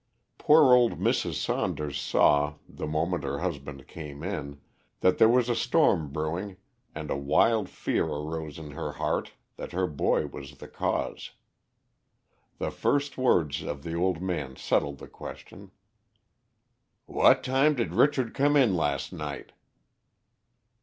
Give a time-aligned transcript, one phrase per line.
[0.39, 1.35] Poor old Mrs.
[1.35, 4.59] Saunders saw, the moment her husband came in,
[5.01, 6.57] that there was a storm brewing,
[6.95, 11.33] and a wild fear arose in her heart that her boy was the cause.
[12.57, 15.69] The first words of the old man settled the question.
[17.05, 19.51] "What time did Richard come in last night?"